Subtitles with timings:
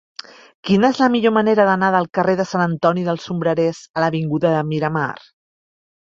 [0.67, 4.55] Quina és la millor manera d'anar del carrer de Sant Antoni dels Sombrerers a l'avinguda
[4.55, 5.11] de Miramar?